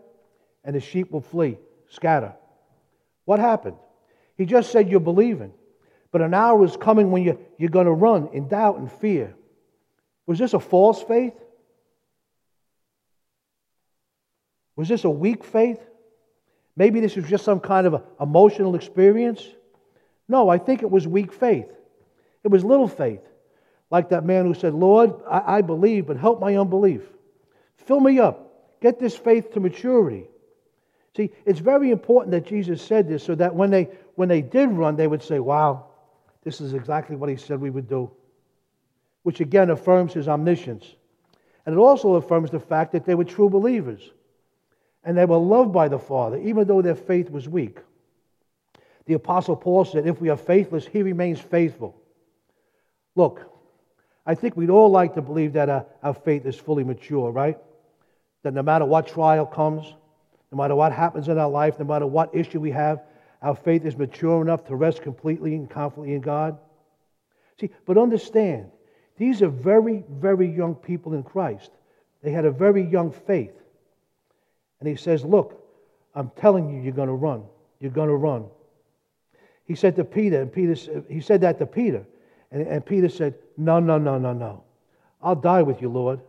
[0.64, 1.58] and the sheep will flee,
[1.90, 2.34] scatter.
[3.26, 3.78] What happened?
[4.38, 5.54] He just said you're believing.
[6.12, 9.36] But an hour is coming when you, you're going to run in doubt and fear.
[10.26, 11.34] Was this a false faith?
[14.76, 15.80] Was this a weak faith?
[16.78, 19.46] Maybe this was just some kind of emotional experience.
[20.30, 21.70] No, I think it was weak faith.
[22.44, 23.22] It was little faith.
[23.90, 27.02] Like that man who said, Lord, I, I believe, but help my unbelief.
[27.78, 28.80] Fill me up.
[28.80, 30.28] Get this faith to maturity.
[31.16, 34.70] See, it's very important that Jesus said this so that when they, when they did
[34.70, 35.88] run, they would say, Wow,
[36.44, 38.12] this is exactly what he said we would do.
[39.24, 40.94] Which again affirms his omniscience.
[41.66, 44.12] And it also affirms the fact that they were true believers
[45.08, 47.80] and they were loved by the Father, even though their faith was weak.
[49.06, 51.96] The Apostle Paul said, If we are faithless, he remains faithful.
[53.16, 53.50] Look,
[54.26, 57.58] I think we'd all like to believe that our, our faith is fully mature, right?
[58.44, 59.86] That no matter what trial comes,
[60.52, 63.02] no matter what happens in our life, no matter what issue we have,
[63.42, 66.60] our faith is mature enough to rest completely and confidently in God.
[67.62, 68.72] See, but understand,
[69.18, 71.72] these are very, very young people in Christ.
[72.22, 73.54] They had a very young faith.
[74.80, 75.64] And he says, Look,
[76.16, 77.44] I'm telling you, you're going to run.
[77.80, 78.46] You're going to run.
[79.66, 82.06] He said to Peter, and Peter, he said that to Peter.
[82.52, 84.64] And, and Peter said, No, no, no, no, no.
[85.22, 86.22] I'll die with you, Lord.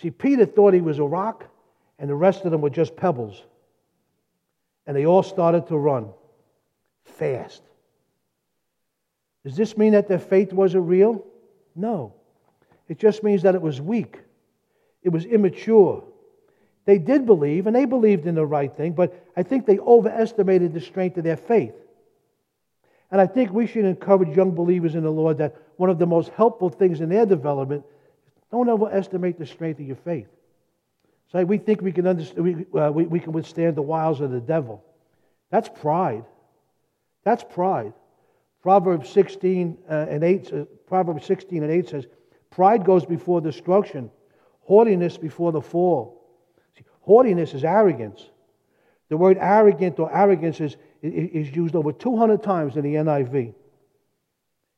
[0.00, 1.44] See, Peter thought he was a rock,
[1.98, 3.42] and the rest of them were just pebbles.
[4.86, 6.08] And they all started to run
[7.04, 7.62] fast.
[9.44, 11.24] Does this mean that their faith wasn't real?
[11.74, 12.14] No.
[12.88, 14.20] It just means that it was weak,
[15.02, 16.04] it was immature.
[16.84, 20.74] They did believe, and they believed in the right thing, but I think they overestimated
[20.74, 21.74] the strength of their faith.
[23.10, 26.06] And I think we should encourage young believers in the Lord that one of the
[26.06, 30.28] most helpful things in their development is don't overestimate the strength of your faith.
[31.32, 34.30] So we think we can, understand, we, uh, we, we can withstand the wiles of
[34.30, 34.84] the devil.
[35.50, 36.24] That's pride.
[37.24, 37.94] That's pride.
[38.62, 42.06] Proverbs 16 uh, and 8, uh, Proverbs 16 and 8 says,
[42.50, 44.10] Pride goes before destruction,
[44.60, 46.21] haughtiness before the fall.
[47.02, 48.30] Haughtiness is arrogance.
[49.08, 53.54] The word arrogant or arrogance is, is used over 200 times in the NIV.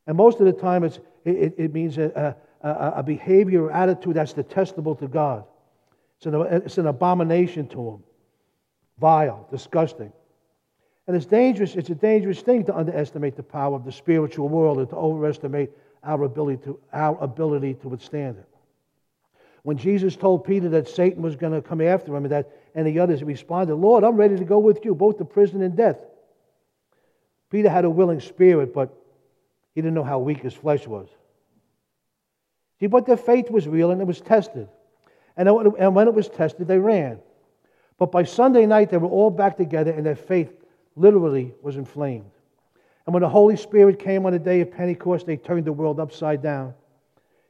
[0.06, 4.32] And most of the time it, it means a, a, a behavior or attitude that's
[4.32, 5.44] detestable to God.
[6.16, 8.02] It's an, it's an abomination to Him,
[8.98, 10.12] vile, disgusting.
[11.06, 14.78] And it's dangerous, it's a dangerous thing to underestimate the power of the spiritual world
[14.78, 15.70] and to overestimate
[16.02, 18.48] our ability to, our ability to withstand it.
[19.64, 22.86] When Jesus told Peter that Satan was going to come after him and that and
[22.86, 25.96] the others responded, Lord, I'm ready to go with you, both to prison and death.
[27.50, 28.92] Peter had a willing spirit, but
[29.74, 31.08] he didn't know how weak his flesh was.
[32.78, 34.68] See, but their faith was real and it was tested.
[35.36, 35.48] And
[35.94, 37.20] when it was tested, they ran.
[37.96, 40.52] But by Sunday night, they were all back together and their faith
[40.94, 42.30] literally was inflamed.
[43.06, 46.00] And when the Holy Spirit came on the day of Pentecost, they turned the world
[46.00, 46.74] upside down.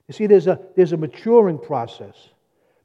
[0.08, 2.14] You see, there's a, there's a maturing process.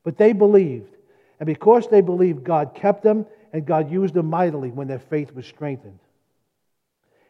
[0.03, 0.95] But they believed.
[1.39, 5.33] And because they believed, God kept them and God used them mightily when their faith
[5.33, 5.99] was strengthened.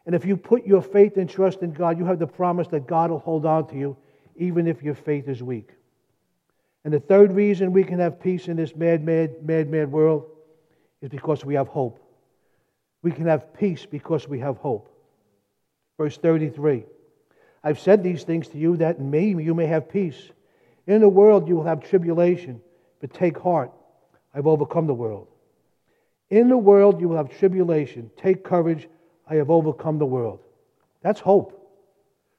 [0.06, 2.88] And if you put your faith and trust in God, you have the promise that
[2.88, 3.98] God will hold on to you
[4.36, 5.72] even if your faith is weak.
[6.84, 10.26] And the third reason we can have peace in this mad, mad, mad, mad world
[11.02, 12.00] is because we have hope.
[13.02, 14.90] We can have peace because we have hope.
[15.98, 16.86] Verse 33
[17.64, 20.32] I've said these things to you that in me you may have peace.
[20.88, 22.62] In the world you will have tribulation,
[23.02, 23.72] but take heart.
[24.34, 25.28] I've overcome the world.
[26.30, 28.12] In the world you will have tribulation.
[28.18, 28.88] Take courage.
[29.28, 30.40] I have overcome the world.
[31.02, 31.56] That's hope.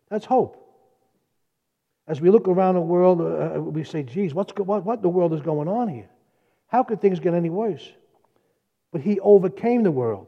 [0.09, 0.57] That's hope.
[2.07, 3.25] As we look around the world, uh,
[3.57, 6.09] uh we say, geez, what's, what, what the world is going on here?
[6.67, 7.89] How could things get any worse?
[8.93, 10.27] But he overcame the world.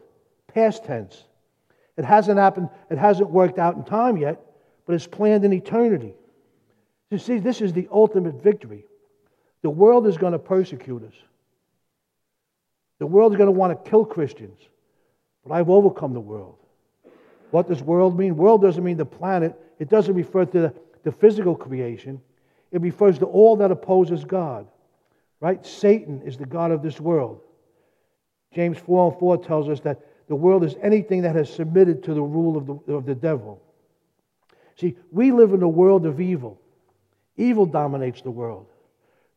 [0.48, 1.24] Past tense.
[1.96, 4.40] It hasn't happened, it hasn't worked out in time yet,
[4.92, 6.12] but it's planned in eternity.
[7.11, 8.85] You see, this is the ultimate victory.
[9.62, 11.14] The world is going to persecute us.
[12.98, 14.59] The world is going to want to kill Christians.
[15.46, 16.57] But I've overcome the world.
[17.52, 18.37] What does world mean?
[18.37, 19.59] World doesn't mean the planet.
[19.78, 20.74] It doesn't refer to the,
[21.05, 22.20] the physical creation.
[22.70, 24.68] It refers to all that opposes God.
[25.40, 25.64] Right?
[25.64, 27.40] Satan is the God of this world.
[28.55, 32.12] James 4 and 4 tells us that the world is anything that has submitted to
[32.12, 33.62] the rule of the, of the devil.
[34.76, 36.61] See, we live in a world of evil.
[37.37, 38.66] Evil dominates the world.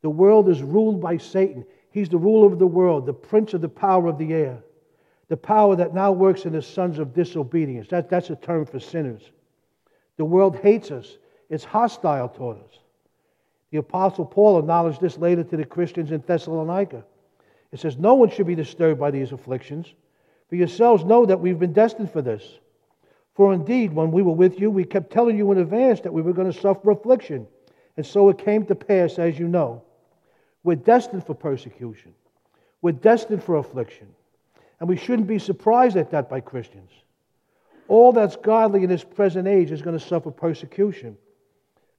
[0.01, 1.65] The world is ruled by Satan.
[1.91, 4.59] He's the ruler of the world, the prince of the power of the air,
[5.29, 7.87] the power that now works in the sons of disobedience.
[7.87, 9.31] That, that's a term for sinners.
[10.17, 11.17] The world hates us,
[11.49, 12.79] it's hostile toward us.
[13.71, 17.03] The Apostle Paul acknowledged this later to the Christians in Thessalonica.
[17.71, 19.93] It says, No one should be disturbed by these afflictions,
[20.47, 22.59] for yourselves know that we've been destined for this.
[23.35, 26.21] For indeed, when we were with you, we kept telling you in advance that we
[26.21, 27.47] were going to suffer affliction.
[27.97, 29.83] And so it came to pass, as you know.
[30.63, 32.13] We're destined for persecution,
[32.81, 34.07] we're destined for affliction.
[34.79, 36.91] And we shouldn't be surprised at that by Christians.
[37.87, 41.17] All that's godly in this present age is going to suffer persecution.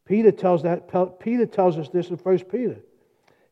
[0.05, 2.77] Peter tells, that, Peter tells us this in 1 Peter.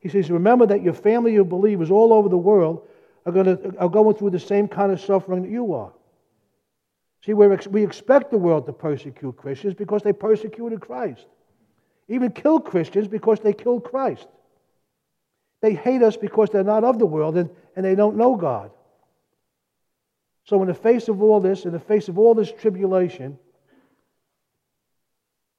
[0.00, 2.86] He says, Remember that your family of believers all over the world
[3.24, 5.92] are, going to, are going through the same kind of suffering that you are.
[7.24, 11.24] See, we expect the world to persecute Christians because they persecuted Christ.
[12.08, 14.28] Even kill Christians because they killed Christ.
[15.62, 18.70] They hate us because they're not of the world and, and they don't know God.
[20.44, 23.38] So, in the face of all this, in the face of all this tribulation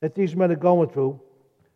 [0.01, 1.19] that these men are going through,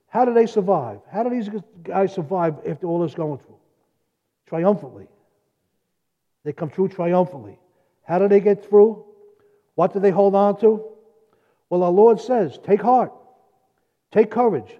[0.08, 1.00] how do they survive?
[1.12, 1.50] How do these
[1.82, 3.58] guys survive after all this going through?
[4.46, 5.08] Triumphantly.
[6.44, 7.58] They come through triumphantly.
[8.04, 9.09] How do they get through?
[9.80, 10.84] What do they hold on to?
[11.70, 13.14] Well, our Lord says, take heart,
[14.12, 14.78] take courage.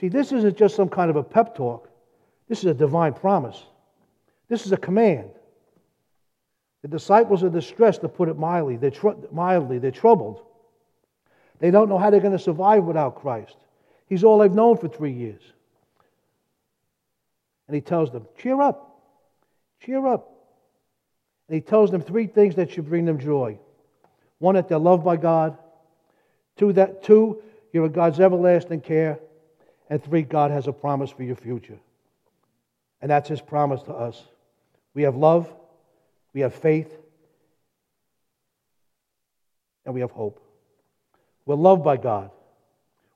[0.00, 1.88] See, this isn't just some kind of a pep talk,
[2.48, 3.62] this is a divine promise.
[4.48, 5.30] This is a command.
[6.82, 8.76] The disciples are distressed, to put it mildly.
[8.76, 9.78] They're, tr- mildly.
[9.78, 10.42] they're troubled.
[11.60, 13.56] They don't know how they're going to survive without Christ.
[14.08, 15.42] He's all they've known for three years.
[17.68, 19.00] And he tells them, cheer up,
[19.80, 20.28] cheer up.
[21.46, 23.60] And he tells them three things that should bring them joy.
[24.38, 25.56] One, that they're loved by God.
[26.56, 27.42] Two, that two,
[27.72, 29.18] you're in God's everlasting care.
[29.90, 31.78] And three, God has a promise for your future.
[33.00, 34.22] And that's his promise to us.
[34.94, 35.52] We have love,
[36.34, 36.92] we have faith,
[39.84, 40.42] and we have hope.
[41.46, 42.30] We're loved by God.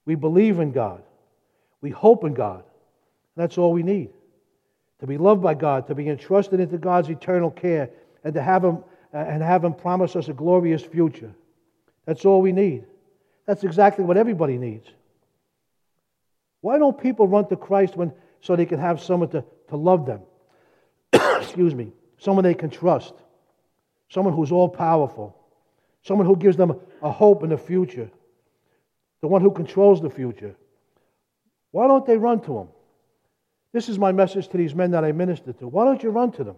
[0.07, 1.03] We believe in God.
[1.80, 2.64] We hope in God.
[3.36, 4.11] That's all we need.
[5.01, 7.90] To be loved by God, to be entrusted into God's eternal care,
[8.24, 8.78] and to have Him
[9.12, 11.32] and have Him promise us a glorious future.
[12.06, 12.84] That's all we need.
[13.46, 14.88] That's exactly what everybody needs.
[16.60, 20.06] Why don't people run to Christ when, so they can have someone to, to love
[20.06, 20.20] them?
[21.12, 21.92] Excuse me.
[22.18, 23.14] Someone they can trust.
[24.08, 25.36] Someone who's all powerful.
[26.02, 28.10] Someone who gives them a hope in the future.
[29.20, 30.54] The one who controls the future.
[31.72, 32.68] Why don't they run to him?
[33.72, 35.68] This is my message to these men that I minister to.
[35.68, 36.56] Why don't you run to them?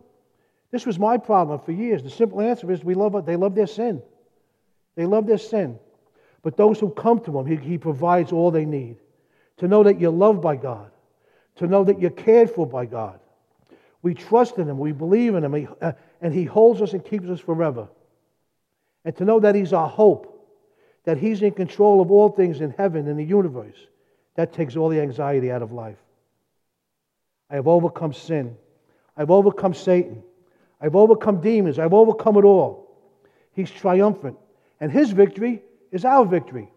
[0.71, 2.03] This was my problem for years.
[2.03, 4.03] The simple answer is we love they love their sin.
[4.97, 5.79] They love their sin.
[6.43, 8.97] But those who come to him, he, he provides all they need.
[9.59, 10.91] To know that you're loved by God,
[11.57, 13.21] to know that you're cared for by God.
[14.05, 17.27] We trust in Him, we believe in Him, uh, and He holds us and keeps
[17.29, 17.89] us forever.
[19.03, 20.47] And to know that He's our hope,
[21.05, 23.79] that He's in control of all things in heaven and the universe,
[24.35, 25.97] that takes all the anxiety out of life.
[27.49, 28.59] I have overcome sin.
[29.17, 30.23] I've overcome Satan.
[30.85, 31.79] I've overcome demons.
[31.79, 32.95] I've overcome it all.
[33.53, 34.37] He's triumphant.
[34.81, 36.71] And his victory is our victory.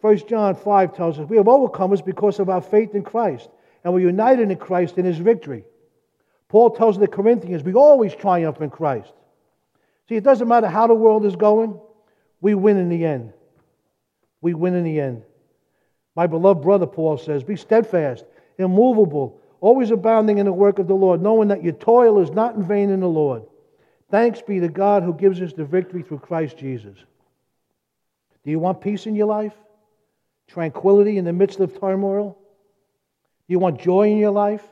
[0.00, 3.48] 1 John 5 tells us we have overcome us because of our faith in Christ,
[3.82, 5.64] and we're united in Christ in his victory.
[6.48, 9.12] Paul tells the Corinthians we always triumph in Christ.
[10.08, 11.80] See, it doesn't matter how the world is going,
[12.40, 13.32] we win in the end.
[14.40, 15.24] We win in the end.
[16.14, 18.24] My beloved brother, Paul says, be steadfast,
[18.56, 22.54] immovable, always abounding in the work of the Lord, knowing that your toil is not
[22.54, 23.42] in vain in the Lord.
[24.10, 26.96] Thanks be to God who gives us the victory through Christ Jesus.
[28.44, 29.54] Do you want peace in your life?
[30.48, 32.38] Tranquility in the midst of turmoil?
[33.48, 34.62] Do you want joy in your life?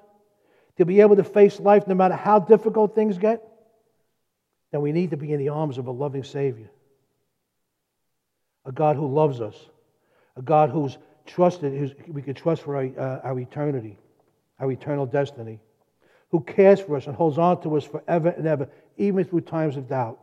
[0.78, 3.42] To be able to face life no matter how difficult things get?
[4.70, 6.70] Then we need to be in the arms of a loving Savior.
[8.64, 9.56] A God who loves us.
[10.36, 13.98] A God who's trusted, who's, we can trust for our, uh, our eternity,
[14.58, 15.60] our eternal destiny.
[16.30, 19.76] Who cares for us and holds on to us forever and ever, even through times
[19.76, 20.18] of doubt.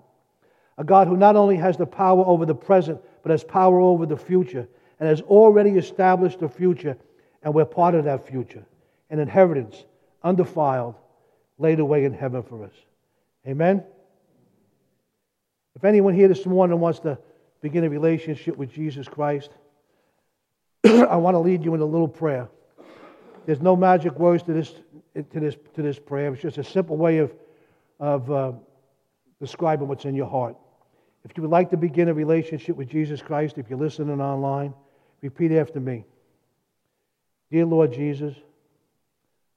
[0.77, 4.05] A God who not only has the power over the present, but has power over
[4.05, 4.67] the future
[4.99, 6.95] and has already established the future,
[7.43, 8.63] and we're part of that future.
[9.09, 9.83] An inheritance,
[10.23, 10.95] undefiled,
[11.57, 12.73] laid away in heaven for us.
[13.47, 13.83] Amen?
[15.75, 17.17] If anyone here this morning wants to
[17.61, 19.49] begin a relationship with Jesus Christ,
[20.85, 22.49] I want to lead you in a little prayer.
[23.45, 24.73] There's no magic words to this,
[25.15, 26.33] to this, to this prayer.
[26.33, 27.33] It's just a simple way of,
[27.99, 28.51] of uh,
[29.39, 30.55] describing what's in your heart.
[31.23, 34.73] If you would like to begin a relationship with Jesus Christ, if you're listening online,
[35.21, 36.05] repeat after me.
[37.51, 38.35] Dear Lord Jesus,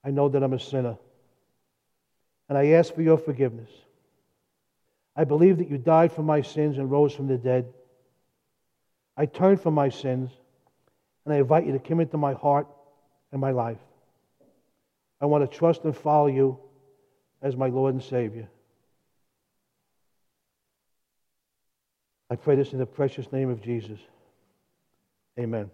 [0.02, 0.96] I know that I'm a sinner,
[2.48, 3.70] and I ask for your forgiveness.
[5.16, 7.72] I believe that you died for my sins and rose from the dead.
[9.16, 10.30] I turn from my sins,
[11.24, 12.66] and I invite you to come into my heart
[13.34, 13.78] and my life.
[15.20, 16.56] I want to trust and follow you
[17.42, 18.48] as my Lord and Savior.
[22.30, 23.98] I pray this in the precious name of Jesus.
[25.38, 25.68] Amen.